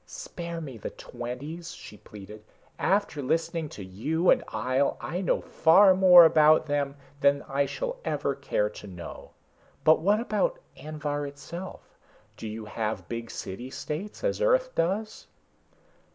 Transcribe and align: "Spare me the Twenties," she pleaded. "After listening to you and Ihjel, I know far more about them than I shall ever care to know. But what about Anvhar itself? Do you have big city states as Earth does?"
"Spare 0.07 0.59
me 0.61 0.77
the 0.79 0.89
Twenties," 0.89 1.73
she 1.75 1.95
pleaded. 1.95 2.43
"After 2.79 3.21
listening 3.21 3.69
to 3.69 3.85
you 3.85 4.31
and 4.31 4.41
Ihjel, 4.47 4.97
I 4.99 5.21
know 5.21 5.41
far 5.41 5.93
more 5.93 6.25
about 6.25 6.65
them 6.65 6.95
than 7.19 7.43
I 7.43 7.67
shall 7.67 7.99
ever 8.03 8.33
care 8.33 8.67
to 8.67 8.87
know. 8.87 9.33
But 9.83 9.99
what 9.99 10.19
about 10.19 10.57
Anvhar 10.75 11.27
itself? 11.27 11.99
Do 12.35 12.47
you 12.47 12.65
have 12.65 13.09
big 13.09 13.29
city 13.29 13.69
states 13.69 14.23
as 14.23 14.41
Earth 14.41 14.73
does?" 14.73 15.27